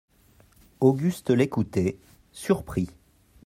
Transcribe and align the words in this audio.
Auguste 0.79 1.29
l'écoutait, 1.29 1.99
surpris. 2.33 2.89